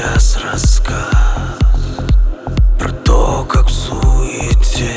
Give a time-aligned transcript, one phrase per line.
[0.00, 1.58] сейчас рассказ
[2.78, 4.94] Про то, как в суете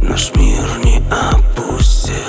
[0.00, 2.26] Наш мир не опустел.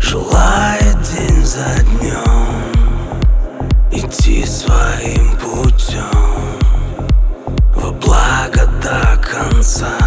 [0.00, 2.72] Желает день за днем
[3.90, 6.58] Идти своим путем
[7.74, 9.98] Во благо до конца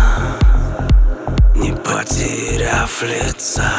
[1.55, 3.71] Не потеряв лица.